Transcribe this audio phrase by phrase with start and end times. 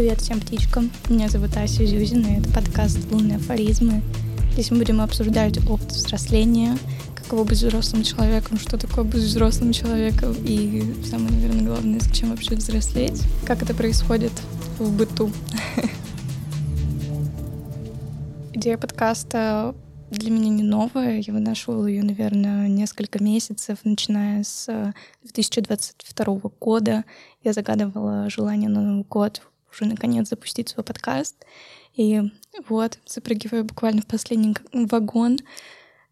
[0.00, 0.90] Привет всем птичкам.
[1.10, 4.00] Меня зовут Ася Зюзина, и это подкаст «Лунные афоризмы».
[4.52, 6.78] Здесь мы будем обсуждать опыт взросления,
[7.14, 12.54] каково быть взрослым человеком, что такое быть взрослым человеком, и самое, наверное, главное, зачем вообще
[12.54, 14.32] взрослеть, как это происходит
[14.78, 15.30] в быту.
[18.54, 19.74] Идея подкаста
[20.10, 21.20] для меня не новая.
[21.20, 24.94] Я вынашивала ее, наверное, несколько месяцев, начиная с
[25.24, 27.04] 2022 года.
[27.44, 31.36] Я загадывала желание на Новый год уже наконец запустить свой подкаст.
[31.94, 32.22] И
[32.68, 35.38] вот, запрыгиваю буквально в последний вагон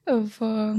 [0.06, 0.76] в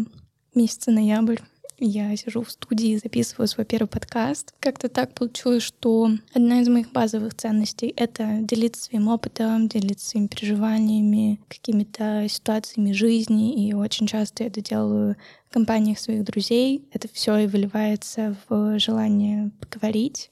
[0.53, 1.39] месяце ноябрь
[1.81, 4.53] я сижу в студии записываю свой первый подкаст.
[4.59, 10.27] Как-то так получилось, что одна из моих базовых ценностей— это делиться своим опытом, делиться своими
[10.27, 13.65] переживаниями, какими-то ситуациями жизни.
[13.65, 15.15] И очень часто я это делаю
[15.49, 16.83] в компаниях своих друзей.
[16.91, 20.31] Это все и выливается в желание поговорить.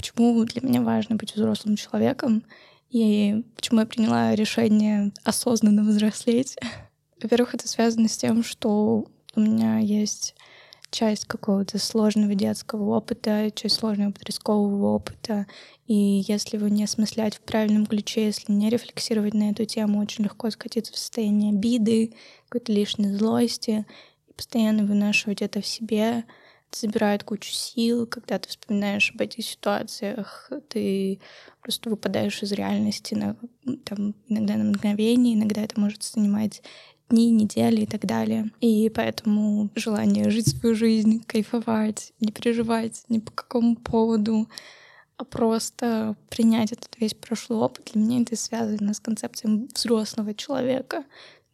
[0.00, 2.42] Почему для меня важно быть взрослым человеком
[2.88, 6.56] и почему я приняла решение осознанно взрослеть.
[7.22, 10.34] Во-первых, это связано с тем, что у меня есть
[10.90, 15.46] часть какого-то сложного детского опыта, часть сложного подросткового опыта.
[15.86, 20.24] И если его не осмыслять в правильном ключе, если не рефлексировать на эту тему, очень
[20.24, 22.14] легко скатиться в состояние обиды,
[22.48, 23.84] какой-то лишней злости,
[24.28, 26.24] и постоянно вынашивать это в себе.
[26.72, 31.18] Забирает кучу сил, когда ты вспоминаешь об этих ситуациях, ты
[31.62, 33.36] просто выпадаешь из реальности на,
[33.84, 36.62] там, иногда на мгновение, иногда это может занимать
[37.08, 38.50] дни, недели и так далее.
[38.60, 44.48] И поэтому желание жить свою жизнь, кайфовать, не переживать ни по какому поводу,
[45.16, 51.02] а просто принять этот весь прошлый опыт, для меня это связано с концепцией взрослого человека.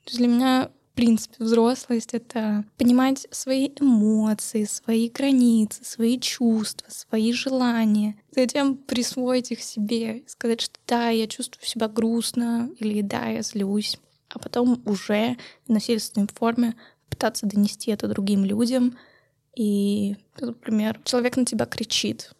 [0.05, 7.32] То есть для меня принципе, взрослость— это понимать свои эмоции, свои границы, свои чувства, свои
[7.32, 8.16] желания.
[8.34, 13.98] Затем присвоить их себе, сказать, что да, я чувствую себя грустно, или да, я злюсь
[14.28, 16.75] а потом уже в насильственной форме
[17.09, 18.98] пытаться донести это другим людям.
[19.54, 22.32] И, например, человек на тебя кричит,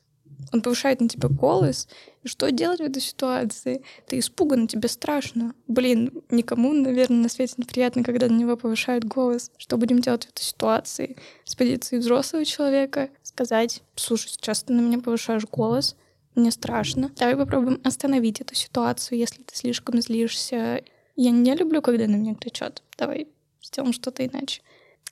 [0.53, 1.89] он повышает на тебя голос,
[2.23, 3.83] и что делать в этой ситуации?
[4.07, 5.55] Ты испуган, тебе страшно.
[5.69, 9.51] Блин, никому, наверное, на свете неприятно, когда на него повышают голос.
[9.57, 11.17] Что будем делать в этой ситуации?
[11.45, 15.97] С позиции взрослого человека сказать, слушай, сейчас ты на меня повышаешь голос,
[16.35, 17.11] мне страшно.
[17.17, 20.83] Давай попробуем остановить эту ситуацию, если ты слишком злишься
[21.17, 22.83] я не люблю, когда на меня кричат.
[22.99, 23.27] Давай
[23.63, 24.63] сделаем что-то иначе.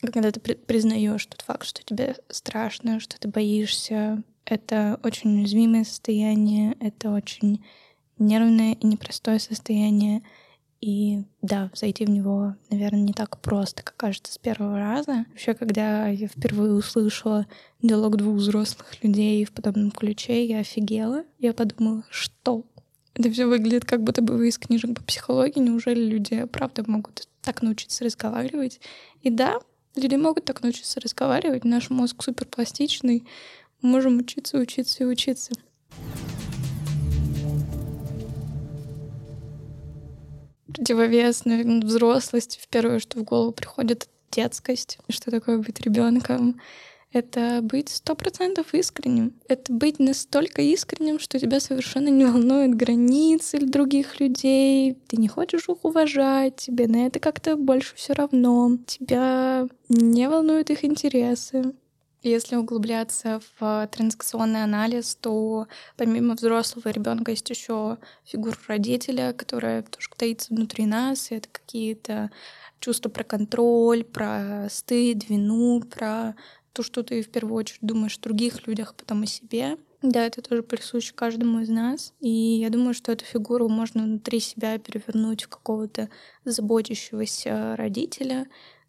[0.01, 6.77] Когда ты признаешь тот факт, что тебе страшно, что ты боишься, это очень уязвимое состояние,
[6.81, 7.65] это очень
[8.19, 10.23] нервное и непростое состояние.
[10.81, 15.25] И да, зайти в него, наверное, не так просто, как кажется с первого раза.
[15.31, 17.47] Вообще, когда я впервые услышала
[17.81, 21.25] диалог двух взрослых людей в подобном ключе, я офигела.
[21.39, 22.65] Я подумала, что
[23.15, 25.61] это все выглядит как будто бы вы из книжек по психологии.
[25.61, 28.81] Неужели люди, правда, могут так научиться разговаривать?
[29.23, 29.61] И да,
[29.97, 31.65] люди могут так научиться разговаривать.
[31.65, 33.25] Наш мозг суперпластичный.
[33.85, 35.53] Можем учиться, учиться и учиться.
[40.67, 42.59] Противовес, наверное, взрослости.
[42.59, 44.97] В первое, что в голову приходит, детскость.
[45.11, 46.59] Что такое быть ребенком?
[47.13, 49.35] это быть сто процентов искренним.
[49.49, 54.97] Это быть настолько искренним, что тебя совершенно не волнуют границы других людей.
[55.09, 58.79] Ты не хочешь их уважать, тебе на это как-то больше все равно.
[58.87, 61.75] Тебя не волнуют их интересы.
[62.25, 65.69] Если углубляться в транзакционный анализ, то
[65.99, 72.31] помимо взрослого ребенка есть еще фигура родителя, которая тоже таится внутри нас, и это какие-то
[72.81, 76.35] чувства про контроль, про стыд, вину, про
[76.73, 79.77] то, что ты в первую очередь думаешь о других людях, а потом о себе.
[80.01, 82.15] Да, это тоже присуще каждому из нас.
[82.21, 86.09] И я думаю, что эту фигуру можно внутри себя перевернуть в какого-то
[86.47, 88.47] заботящегося родителя,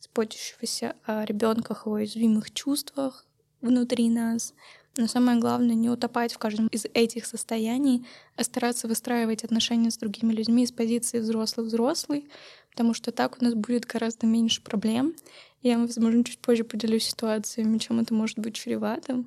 [0.08, 3.26] заботящегося о ребенках, о уязвимых чувствах
[3.62, 4.54] внутри нас.
[4.98, 8.06] Но самое главное не утопать в каждом из этих состояний,
[8.38, 12.30] а стараться выстраивать отношения с другими людьми с позиции взрослый-взрослый,
[12.72, 15.14] потому что так у нас будет гораздо меньше проблем,
[15.62, 19.26] я, возможно, чуть позже поделюсь ситуациями, чем это может быть чревато.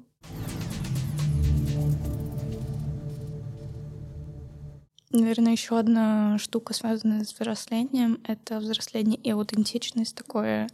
[5.11, 10.69] Наверное, еще одна штука, связанная с взрослением, это взросление и аутентичность, такое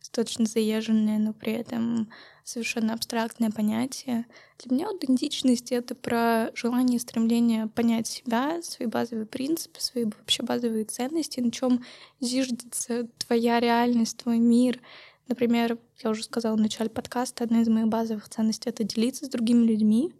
[0.00, 2.10] достаточно заезженное, но при этом
[2.42, 4.26] совершенно абстрактное понятие.
[4.58, 10.42] Для меня аутентичность— это про желание и стремление понять себя, свои базовые принципы, свои вообще
[10.42, 11.84] базовые ценности, на чем
[12.20, 14.80] зиждется твоя реальность, твой мир.
[15.28, 19.28] Например, я уже сказала в начале подкаста, одна из моих базовых ценностей— это делиться с
[19.28, 20.12] другими людьми.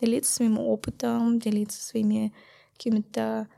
[0.00, 2.32] делиться своим опытом, делиться своими
[2.72, 3.48] какими-то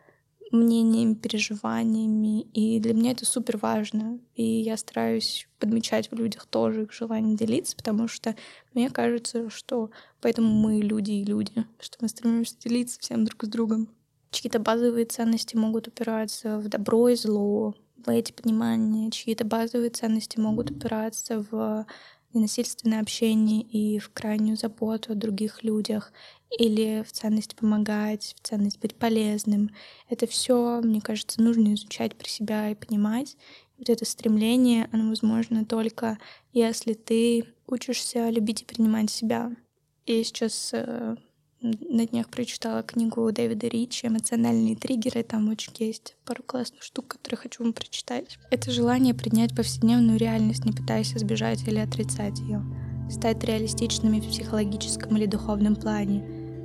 [0.50, 2.42] мнениями, переживаниями.
[2.52, 4.18] И для меня это супер важно.
[4.34, 8.36] И я стараюсь подмечать в людях тоже их желание делиться, потому что
[8.72, 9.90] мне кажется, что
[10.20, 13.88] поэтому мы люди и люди, что мы стремимся делиться всем друг с другом.
[14.30, 19.10] Чьи-то базовые ценности могут упираться в добро и зло, в эти понимания.
[19.10, 21.86] Чьи-то базовые ценности могут упираться в
[22.34, 26.12] ненасильственное общение и в крайнюю заботу о других людях
[26.50, 29.70] или в ценность помогать, в ценность быть полезным.
[30.08, 33.36] Это все, мне кажется, нужно изучать про себя и понимать.
[33.78, 36.18] Вот это стремление, оно возможно только
[36.52, 39.50] если ты учишься любить и принимать себя.
[40.06, 41.16] И сейчас э,
[41.64, 45.22] на днях прочитала книгу Дэвида Ричи «Эмоциональные триггеры».
[45.22, 48.38] Там очень есть пару классных штук, которые хочу вам прочитать.
[48.50, 52.62] Это желание принять повседневную реальность, не пытаясь избежать или отрицать ее.
[53.10, 56.22] Стать реалистичными в психологическом или духовном плане.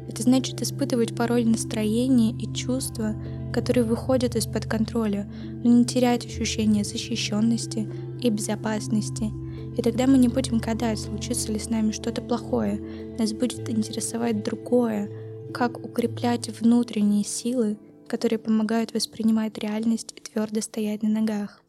[0.10, 3.16] Это значит испытывать порой настроение и чувства,
[3.54, 5.31] которые выходят из-под контроля,
[5.63, 7.90] но не терять ощущение защищенности
[8.22, 9.31] и безопасности—
[9.77, 13.16] и тогда мы не будем гадать, случится ли с нами что-то плохое.
[13.18, 15.10] Нас будет интересовать другое,
[15.54, 17.77] как укреплять внутренние силы,
[18.07, 21.62] которые помогают воспринимать реальность и твердо стоять на ногах.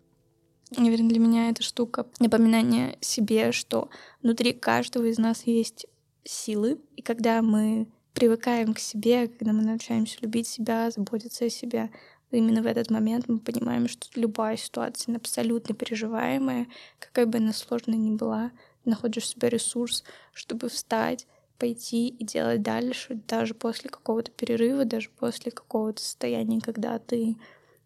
[0.76, 3.90] Наверное, для меня эта штука напоминание себе, что
[4.22, 5.86] внутри каждого из нас есть
[6.24, 11.90] силы, и когда мы привыкаем к себе, когда мы научаемся любить себя, заботиться о себе,
[12.30, 16.66] именно в этот момент мы понимаем, что любая ситуация абсолютно переживаемая,
[16.98, 18.52] какая бы она сложная ни была,
[18.84, 21.26] находишь в себе ресурс, чтобы встать,
[21.58, 27.36] пойти и делать дальше, даже после какого-то перерыва, даже после какого-то состояния, когда ты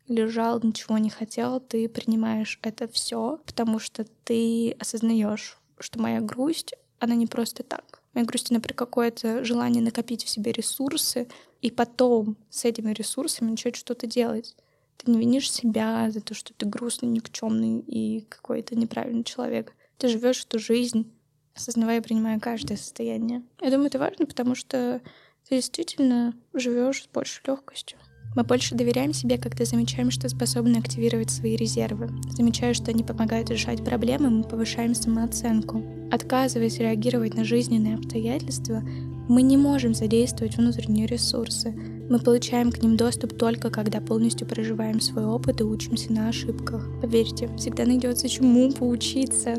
[0.06, 6.74] лежал, ничего не хотел, ты принимаешь это все, потому что ты осознаешь, что моя грусть,
[7.00, 8.00] она не просто так.
[8.14, 11.26] Моя грусть, она при какое-то желание накопить в себе ресурсы,
[11.64, 14.54] и потом с этими ресурсами начать что-то делать.
[14.98, 19.72] Ты не винишь себя за то, что ты грустный, никчемный и какой-то неправильный человек.
[19.96, 21.10] Ты живешь эту жизнь,
[21.54, 23.44] осознавая и принимая каждое состояние.
[23.62, 25.00] Я думаю, это важно, потому что
[25.48, 27.96] ты действительно живешь с большей легкостью.
[28.36, 32.10] Мы больше доверяем себе, когда замечаем, что способны активировать свои резервы.
[32.32, 35.82] Замечая, что они помогают решать проблемы, мы повышаем самооценку.
[36.12, 38.82] Отказываясь реагировать на жизненные обстоятельства,
[39.28, 41.70] мы не можем задействовать внутренние ресурсы.
[42.10, 46.86] Мы получаем к ним доступ только когда полностью проживаем свой опыт и учимся на ошибках.
[47.00, 49.54] Поверьте, всегда найдется чему поучиться.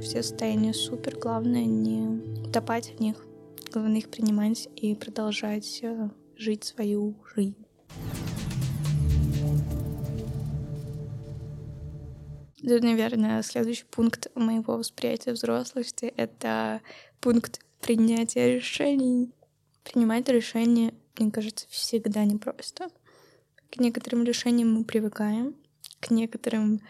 [0.00, 3.16] Все состояния супер, главное не утопать в них.
[3.70, 7.56] Главное их принимать и продолжать э, жить свою жизнь.
[12.62, 16.80] Тут, наверное, следующий пункт моего восприятия взрослости— это
[17.20, 19.34] пункт принятия решений.
[19.84, 22.88] Принимать решения, мне кажется, всегда непросто.
[23.70, 25.56] К некоторым решениям мы привыкаем,
[26.00, 26.80] к некоторым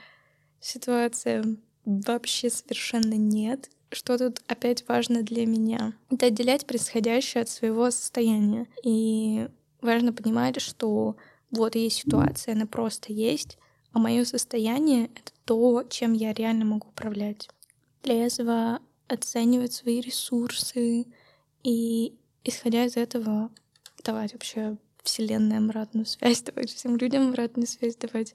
[0.60, 3.70] ситуациям вообще совершенно нет.
[3.90, 5.94] Что тут опять важно для меня?
[6.10, 8.66] Это отделять происходящее от своего состояния.
[8.84, 9.48] И
[9.80, 11.16] важно понимать, что
[11.50, 13.58] вот есть ситуация, она просто есть,
[13.92, 17.48] а мое состояние— это то, чем я реально могу управлять.
[18.02, 18.80] Для этого
[19.12, 21.06] оценивать свои ресурсы
[21.62, 22.14] и,
[22.44, 23.50] исходя из этого,
[24.04, 28.34] давать вообще Вселенной обратную связь, давать всем людям обратную связь, давать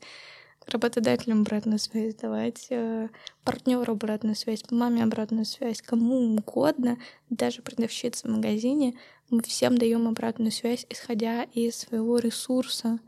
[0.67, 3.09] работодателям обратную связь, давать э,
[3.43, 6.97] партнеру обратную связь, маме обратную связь, кому угодно,
[7.29, 8.95] даже продавщице в магазине,
[9.29, 12.99] мы всем даем обратную связь, исходя из своего ресурса,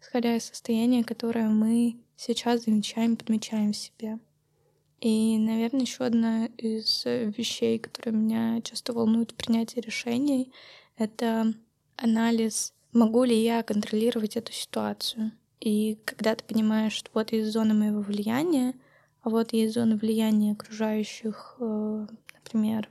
[0.00, 4.18] исходя из состояния, которое мы сейчас замечаем, подмечаем в себе.
[5.04, 10.50] И, наверное, еще одна из вещей, которые меня часто волнуют в принятии решений,
[10.96, 11.52] это
[11.96, 15.32] анализ, могу ли я контролировать эту ситуацию.
[15.60, 18.72] И когда ты понимаешь, что вот есть зона моего влияния,
[19.20, 22.88] а вот есть зона влияния окружающих, э, например,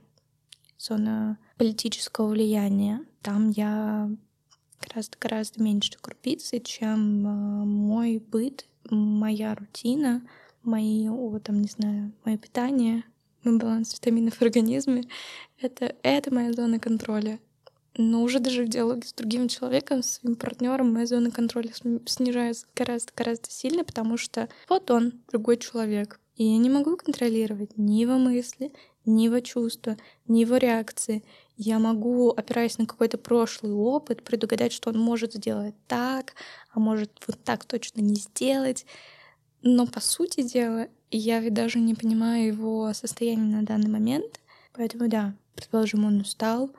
[0.78, 4.08] зона политического влияния, там я
[4.80, 10.22] гораздо, гораздо меньше крупицы, чем э, мой быт, моя рутина,
[10.64, 13.04] мои, о, там, не знаю, мое питание,
[13.44, 15.04] мой баланс витаминов в организме.
[15.60, 17.38] Это, это моя зона контроля.
[17.96, 21.70] Но уже даже в диалоге с другим человеком, с своим партнером, моя зона контроля
[22.06, 26.18] снижается гораздо-гораздо сильно, потому что вот он, другой человек.
[26.34, 28.72] И я не могу контролировать ни его мысли,
[29.04, 31.22] ни его чувства, ни его реакции.
[31.56, 36.34] Я могу, опираясь на какой-то прошлый опыт, предугадать, что он может сделать так,
[36.72, 38.86] а может вот так точно не сделать.
[39.66, 44.40] Но по сути дела, я ведь даже не понимаю его состояние на данный момент.
[44.74, 46.70] Поэтому да, предположим, он устал,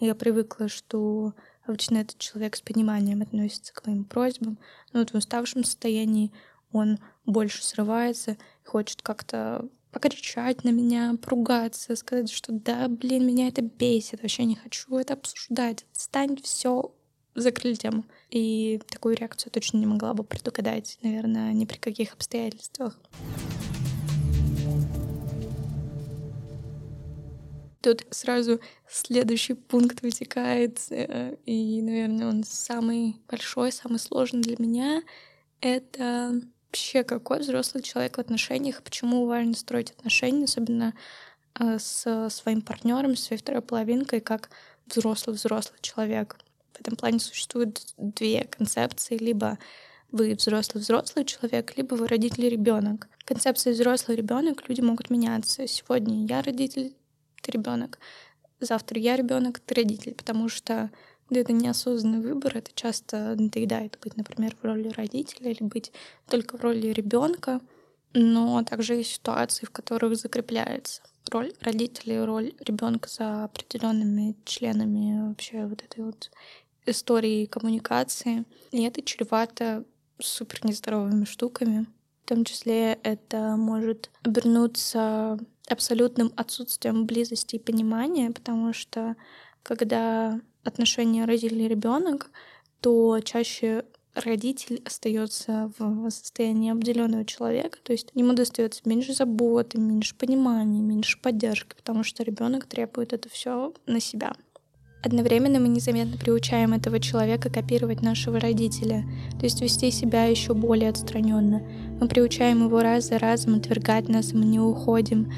[0.00, 1.34] Я привыкла, что
[1.64, 4.58] обычно этот человек с пониманием относится к моим просьбам,
[4.92, 6.32] но вот в уставшем состоянии
[6.72, 13.62] он больше срывается, хочет как-то покричать на меня, поругаться, сказать, что да, блин, меня это
[13.62, 16.92] бесит, вообще не хочу это обсуждать, отстань, все,
[17.34, 18.04] закрыли тему.
[18.30, 22.98] И такую реакцию точно не могла бы предугадать, наверное, ни при каких обстоятельствах.
[27.82, 35.02] Тут сразу следующий пункт вытекает, э, и, наверное, он самый большой, самый сложный для меня.
[35.60, 40.94] Это вообще какой взрослый человек в отношениях, почему важно строить отношения, особенно
[41.58, 44.50] э, с своим партнером, с своей второй половинкой, как
[44.86, 46.38] взрослый-взрослый человек.
[46.82, 49.16] Этом плане существуют две концепции.
[49.16, 49.58] Либо
[50.10, 53.08] вы взрослый-взрослый человек, либо вы родитель-ребенок.
[53.24, 55.66] Концепция взрослый ребенок люди могут меняться.
[55.68, 56.92] Сегодня я родитель,
[57.40, 58.00] ты ребенок.
[58.58, 60.90] Завтра я ребенок, ты родитель, потому что
[61.30, 65.92] это неосознанный выбор, это часто надоедает быть, например, в роли родителя или быть
[66.28, 67.60] только в роли ребенка,
[68.12, 75.28] но также есть ситуации, в которых закрепляется роль родителя и роль ребенка за определенными членами
[75.28, 76.30] вообще вот этой вот
[76.86, 78.44] истории коммуникации.
[78.70, 79.84] И это чревато
[80.18, 81.86] супер нездоровыми штуками.
[82.24, 89.16] В том числе это может обернуться абсолютным отсутствием близости и понимания, потому что
[89.62, 92.30] когда отношения родитель и ребенок,
[92.80, 93.84] то чаще
[94.14, 101.20] родитель остается в состоянии обделенного человека, то есть ему достается меньше заботы, меньше понимания, меньше
[101.20, 104.34] поддержки, потому что ребенок требует это все на себя.
[105.04, 109.04] Одновременно мы незаметно приучаем этого человека копировать нашего родителя,
[109.38, 111.60] то есть вести себя еще более отстраненно.
[112.00, 115.28] Мы приучаем его раз за разом отвергать нас, мы не уходим.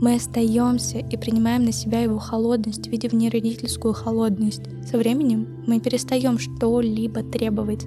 [0.00, 4.64] Мы остаемся и принимаем на себя его холодность, видя в ней родительскую холодность.
[4.86, 7.86] Со временем мы перестаем что-либо требовать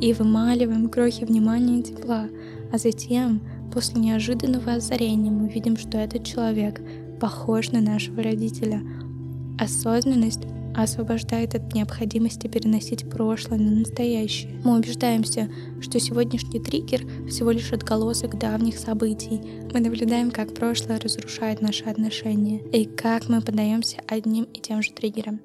[0.00, 2.28] и вымаливаем крохи внимания и тепла,
[2.72, 3.42] а затем,
[3.74, 6.80] после неожиданного озарения, мы видим, что этот человек
[7.20, 8.80] похож на нашего родителя.
[9.58, 10.46] Осознанность
[10.82, 14.60] освобождает от необходимости переносить прошлое на настоящее.
[14.64, 19.40] Мы убеждаемся, что сегодняшний триггер всего лишь отголосок давних событий.
[19.72, 24.92] Мы наблюдаем, как прошлое разрушает наши отношения и как мы поддаемся одним и тем же
[24.92, 25.40] триггерам.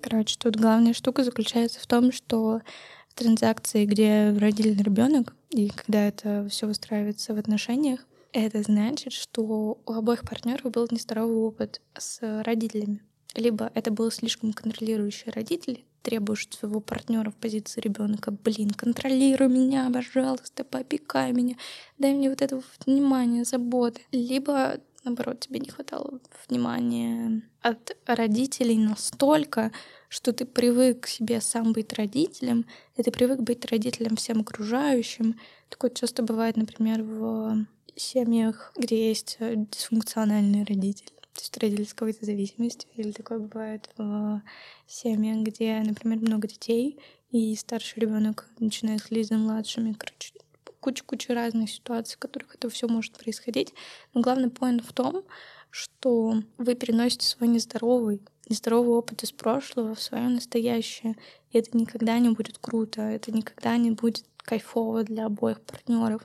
[0.00, 2.60] Короче, тут главная штука заключается в том, что
[3.08, 9.78] в транзакции, где родили ребенок, и когда это все выстраивается в отношениях, это значит, что
[9.86, 13.05] у обоих партнеров был нездоровый опыт с родителями
[13.36, 19.90] либо это был слишком контролирующий родитель, требуешь своего партнера в позиции ребенка, блин, контролируй меня,
[19.92, 21.56] пожалуйста, поопекай меня,
[21.98, 24.02] дай мне вот это внимание, заботы.
[24.12, 29.72] Либо наоборот, тебе не хватало внимания от родителей настолько,
[30.08, 32.66] что ты привык к себе сам быть родителем,
[32.96, 35.38] и ты привык быть родителем всем окружающим.
[35.68, 37.66] Такое часто бывает, например, в
[37.96, 42.88] семьях, где есть дисфункциональный родитель то есть родители с какой-то зависимостью.
[42.96, 44.42] Или такое бывает в
[44.86, 46.98] семьях, где, например, много детей,
[47.30, 49.92] и старший ребенок начинает следить за младшими.
[49.92, 50.32] Короче,
[50.80, 53.74] куча-куча разных ситуаций, в которых это все может происходить.
[54.14, 55.24] Но главный поинт в том,
[55.70, 61.16] что вы переносите свой нездоровый, нездоровый опыт из прошлого в свое настоящее.
[61.50, 66.22] И это никогда не будет круто, это никогда не будет кайфово для обоих партнеров.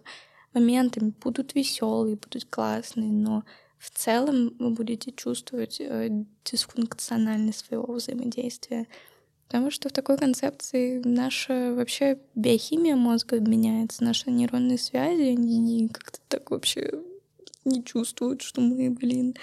[0.54, 3.44] Моментами будут веселые, будут классные, но
[3.82, 6.10] в целом вы будете чувствовать э,
[6.46, 8.88] дисфункциональность своего взаимодействия.
[9.48, 16.20] Потому что в такой концепции наша вообще биохимия мозга меняется, наши нейронные связи, они как-то
[16.28, 16.92] так вообще
[17.66, 19.36] не чувствуют, что мы, блин,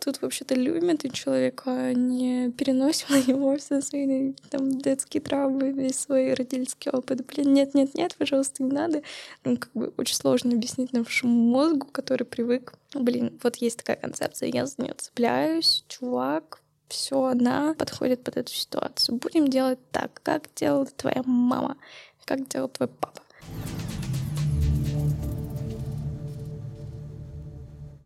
[0.00, 5.98] тут вообще-то любим этого человека, не переносим на него все свои там детские травмы, весь
[5.98, 7.26] свой родительский опыт.
[7.26, 9.02] Блин, нет-нет-нет, пожалуйста, не надо.
[9.44, 12.74] Ну, как бы очень сложно объяснить нашему мозгу, который привык.
[12.94, 18.52] Блин, вот есть такая концепция, я за нее цепляюсь, чувак, все, она подходит под эту
[18.52, 19.18] ситуацию.
[19.18, 21.76] Будем делать так, как делала твоя мама,
[22.24, 23.22] как делал твой папа.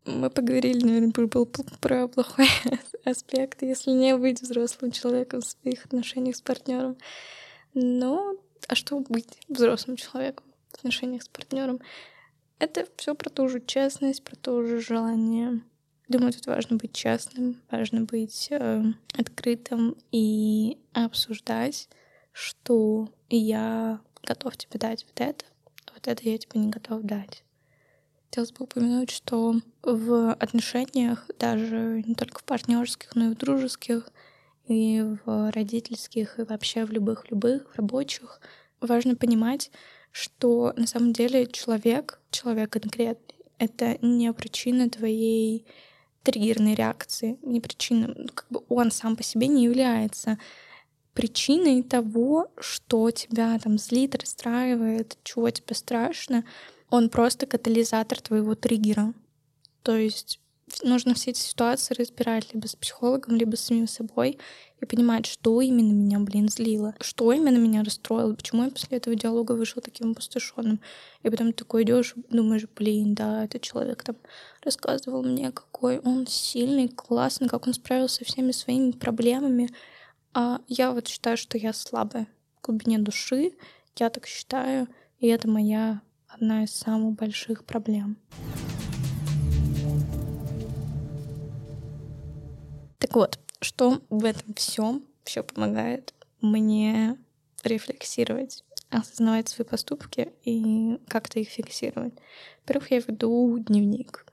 [0.09, 2.49] Мы поговорили, наверное, был про плохой
[3.05, 6.97] аспект, если не быть взрослым человеком в своих отношениях с партнером.
[7.75, 8.35] Но
[8.67, 11.81] а что быть взрослым человеком в отношениях с партнером?
[12.59, 15.62] Это все про ту же честность, про то же желание.
[16.09, 18.83] Думаю, тут важно быть честным, важно быть э,
[19.17, 21.88] открытым и обсуждать,
[22.33, 25.45] что я готов тебе дать вот это,
[25.95, 27.45] вот это я тебе не готов дать.
[28.28, 34.11] Хотелось бы упомянуть, что в отношениях, даже не только в партнерских, но и в дружеских,
[34.66, 38.40] и в родительских, и вообще в любых-любых, в рабочих,
[38.82, 39.70] важно понимать,
[40.12, 45.64] что на самом деле человек, человек конкретный, это не причина твоей
[46.23, 50.38] триггерной реакции, не причина, ну, как бы он сам по себе не является
[51.14, 56.44] причиной того, что тебя там злит, расстраивает, чего тебе страшно.
[56.90, 59.12] Он просто катализатор твоего триггера.
[59.83, 60.40] То есть
[60.83, 64.38] нужно все эти ситуации разбирать либо с психологом, либо с самим собой
[64.80, 69.16] и понимать, что именно меня, блин, злило, что именно меня расстроило, почему я после этого
[69.16, 70.80] диалога вышел таким опустошенным.
[71.23, 74.16] И потом такой идешь, думаешь, блин, да, этот человек там
[74.62, 79.68] рассказывал мне, какой он сильный, классный, как он справился со всеми своими проблемами.
[80.35, 82.28] А я вот считаю, что я слабая
[82.59, 83.52] в глубине души,
[83.97, 84.87] я так считаю,
[85.18, 86.02] и это моя
[86.38, 88.16] одна из самых больших проблем.
[93.00, 97.16] Так вот, что в этом всем все помогает мне
[97.64, 102.14] рефлексировать, осознавать свои поступки и как-то их фиксировать.
[102.62, 104.25] Во-первых, я веду дневник.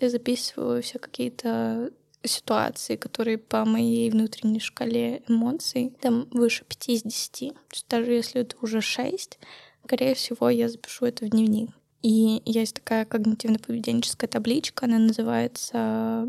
[0.00, 1.92] Я записываю все какие-то
[2.24, 7.52] ситуации, которые по моей внутренней шкале эмоций там выше 5 из 10.
[7.52, 9.38] То есть даже если это уже 6,
[9.84, 11.70] скорее всего, я запишу это в дневник.
[12.02, 16.26] И есть такая когнитивно-поведенческая табличка, она называется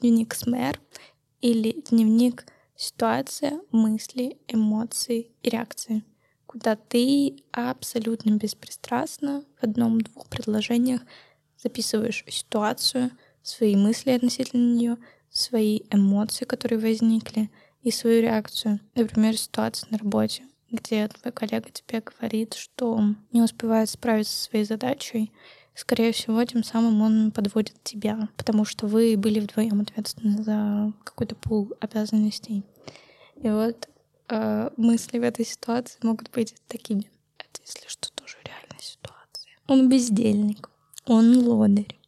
[0.00, 0.80] дневник СМЭР
[1.40, 2.46] или дневник
[2.76, 6.02] ситуация, мысли, эмоции и реакции,
[6.46, 11.02] куда ты абсолютно беспристрастно в одном-двух предложениях
[11.58, 13.10] записываешь ситуацию,
[13.42, 14.96] свои мысли относительно нее,
[15.30, 17.50] свои эмоции, которые возникли,
[17.82, 18.80] и свою реакцию.
[18.94, 23.00] Например, ситуация на работе, где твой коллега тебе говорит, что
[23.32, 25.32] не успевает справиться со своей задачей,
[25.74, 31.34] скорее всего, тем самым он подводит тебя, потому что вы были вдвоем ответственны за какой-то
[31.36, 32.64] пул обязанностей.
[33.36, 33.88] И вот
[34.28, 37.10] э, мысли в этой ситуации могут быть такими.
[37.38, 39.52] Это, если что, тоже реальная ситуация.
[39.68, 40.70] Он бездельник,
[41.06, 41.98] он лодырь.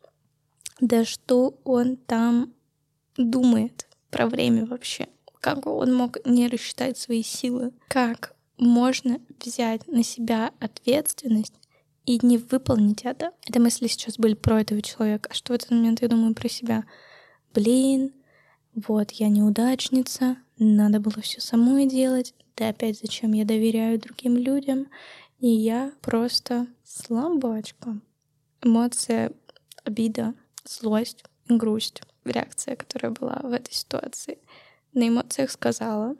[0.81, 2.53] Да что он там
[3.17, 5.09] думает про время вообще?
[5.41, 7.73] Как он мог не рассчитать свои силы?
[7.89, 11.55] Как можно взять на себя ответственность
[12.05, 13.33] и не выполнить это.
[13.47, 15.31] Это мысли сейчас были про этого человека.
[15.31, 16.85] А что в этот момент я думаю про себя?
[17.55, 18.13] Блин,
[18.75, 22.35] вот я неудачница, надо было все самой делать.
[22.57, 24.89] Да опять зачем я доверяю другим людям?
[25.39, 27.99] И я просто слабачка.
[28.63, 29.33] Эмоция,
[29.85, 32.03] обида, злость, грусть.
[32.25, 34.39] Реакция, которая была в этой ситуации.
[34.93, 36.17] На эмоциях сказала,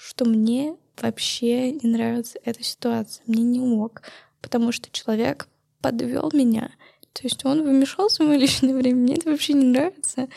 [0.00, 4.02] что мне вообще не нравится эта ситуация, мне не ок
[4.40, 5.48] потому что человек
[5.82, 6.70] подвел меня.
[7.12, 10.28] То есть он вмешался в мое личное время, мне это вообще не нравится.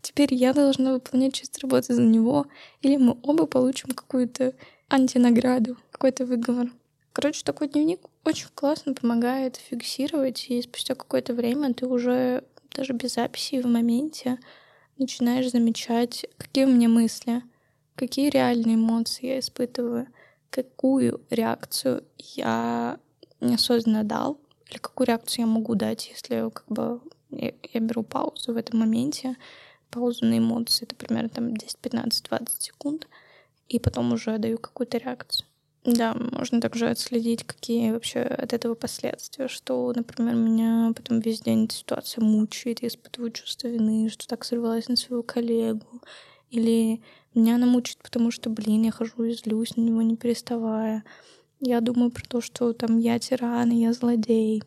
[0.00, 2.46] Теперь я должна выполнять часть работы за него,
[2.80, 4.54] или мы оба получим какую-то
[4.88, 6.70] антинаграду, какой-то выговор.
[7.12, 13.14] Короче, такой дневник очень классно помогает фиксировать, и спустя какое-то время ты уже даже без
[13.14, 14.38] записи в моменте
[14.96, 17.42] начинаешь замечать, какие у меня мысли,
[18.00, 20.08] какие реальные эмоции я испытываю,
[20.48, 22.98] какую реакцию я
[23.42, 28.54] неосознанно дал, или какую реакцию я могу дать, если как бы я, я беру паузу
[28.54, 29.36] в этом моменте,
[29.90, 33.06] паузу на эмоции, это примерно там 10, 15, 20 секунд,
[33.68, 35.46] и потом уже даю какую-то реакцию.
[35.84, 41.64] Да, можно также отследить, какие вообще от этого последствия, что, например, меня потом весь день
[41.66, 46.00] эта ситуация мучает, я испытываю чувство вины, что так сорвалась на своего коллегу,
[46.50, 47.02] или
[47.34, 51.04] меня она мучает, потому что, блин, я хожу и злюсь на него не переставая.
[51.60, 54.62] Я думаю про то, что там я тиран, я злодей.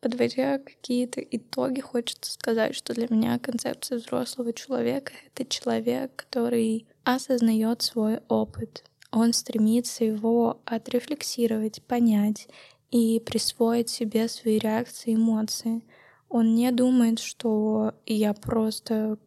[0.00, 7.82] Подводя какие-то итоги, хочется сказать, что для меня концепция взрослого человека— это человек, который осознает
[7.82, 8.84] свой опыт.
[9.10, 12.48] Он стремится его отрефлексировать, понять
[12.90, 15.82] и присвоить себе свои реакции и эмоции.
[16.28, 19.18] Он не думает, что я просто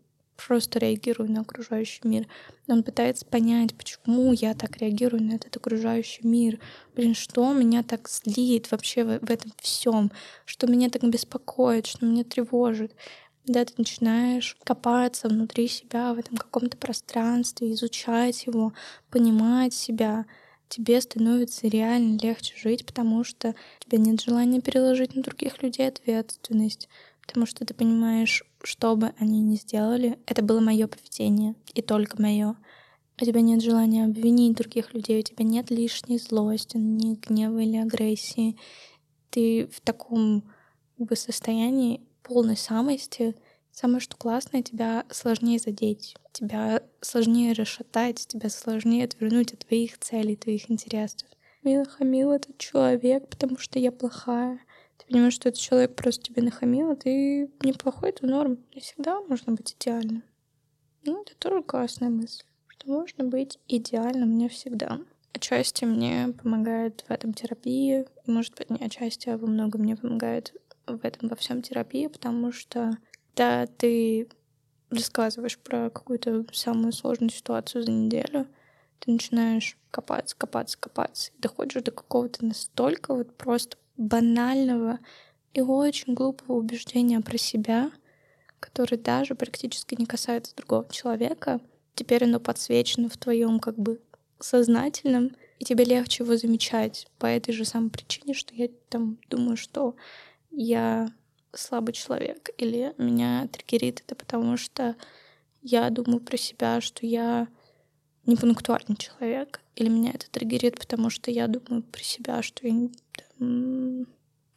[0.48, 2.28] просто реагирую на окружающий мир.
[2.68, 6.60] Он пытается понять, почему я так реагирую на этот окружающий мир.
[6.96, 10.12] Блин, что меня так злит вообще в, в этом всем,
[10.46, 12.96] что меня так беспокоит, что меня тревожит.
[13.46, 18.74] Да, ты начинаешь копаться внутри себя в этом каком-то пространстве, изучать его,
[19.10, 20.26] понимать себя,
[20.72, 25.88] тебе становится реально легче жить, потому что у тебя нет желания переложить на других людей
[25.88, 26.88] ответственность,
[27.28, 32.20] потому что ты понимаешь, что бы они ни сделали, это было мое поведение, и только
[32.22, 32.56] мое.
[33.22, 37.78] У тебя нет желания обвинить других людей, у тебя нет лишней злости, ни гнева или
[37.78, 38.58] агрессии.
[39.30, 40.44] Ты в таком
[40.98, 43.36] как бы, состоянии полной самости
[43.72, 50.36] Самое что классное, тебя сложнее задеть, тебя сложнее расшатать, тебя сложнее отвернуть от твоих целей,
[50.36, 51.28] твоих интересов.
[51.64, 54.60] Мне нахамил этот человек, потому что я плохая.
[54.98, 58.60] Ты понимаешь, что этот человек просто тебе нахамил, а ты неплохой, это норм.
[58.74, 60.24] Не всегда можно быть идеальным.
[61.04, 65.00] Ну, это тоже классная мысль, что можно быть идеальным не всегда.
[65.34, 69.96] Отчасти мне помогает в этом терапии, и, может быть, не отчасти, а во многом мне
[69.96, 70.54] помогает
[70.88, 72.98] в этом во всем терапии, потому что
[73.36, 74.28] да, ты
[74.90, 78.48] рассказываешь про какую-то самую сложную ситуацию за неделю,
[79.00, 85.00] ты начинаешь копаться, копаться, копаться, и доходишь до какого-то настолько вот просто банального
[85.54, 87.92] и очень глупого убеждения про себя,
[88.60, 91.60] который даже практически не касается другого человека.
[91.96, 94.02] Теперь оно подсвечено в твоем как бы
[94.40, 99.58] сознательном, и тебе легче его замечать по этой же самой причине, что я там думаю,
[99.58, 99.96] что
[100.50, 101.12] я
[101.54, 104.96] слабый человек, или меня триггерит это потому, что
[105.62, 107.48] я думаю про себя, что я
[108.26, 112.90] непунктуальный человек, или меня это триггерит, потому что я думаю про себя, что я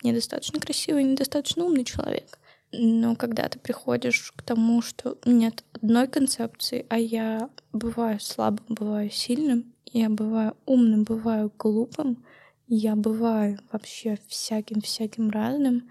[0.03, 2.39] недостаточно красивый, недостаточно умный человек.
[2.73, 9.11] Но когда ты приходишь к тому, что нет одной концепции, а я бываю слабым, бываю
[9.11, 12.25] сильным, я бываю умным, бываю глупым,
[12.67, 15.89] я бываю вообще всяким-всяким разным,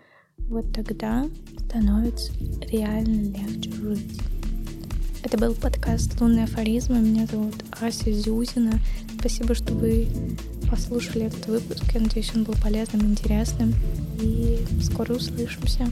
[0.50, 1.28] вот тогда
[1.68, 2.32] становится
[2.72, 4.20] реально легче жить.
[5.24, 7.00] Это был подкаст «Лунные афоризмы».
[7.00, 8.80] Меня зовут Ася Зюзина.
[9.20, 10.08] Спасибо, что вы
[10.70, 11.84] послушали этот выпуск.
[11.94, 13.74] Я надеюсь, он был полезным, интересным.
[14.22, 15.90] И скоро услышимся.